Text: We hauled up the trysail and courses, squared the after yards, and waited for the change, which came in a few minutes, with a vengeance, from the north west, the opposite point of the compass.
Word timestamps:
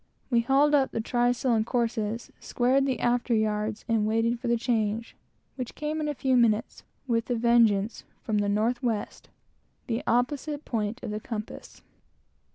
We 0.31 0.39
hauled 0.41 0.73
up 0.73 0.89
the 0.89 0.99
trysail 0.99 1.53
and 1.53 1.63
courses, 1.63 2.31
squared 2.39 2.87
the 2.87 2.99
after 2.99 3.35
yards, 3.35 3.85
and 3.87 4.07
waited 4.07 4.39
for 4.39 4.47
the 4.47 4.57
change, 4.57 5.15
which 5.57 5.75
came 5.75 6.01
in 6.01 6.07
a 6.07 6.15
few 6.15 6.35
minutes, 6.35 6.81
with 7.05 7.29
a 7.29 7.35
vengeance, 7.35 8.03
from 8.23 8.39
the 8.39 8.49
north 8.49 8.81
west, 8.81 9.29
the 9.85 10.01
opposite 10.07 10.65
point 10.65 11.03
of 11.03 11.11
the 11.11 11.19
compass. 11.19 11.83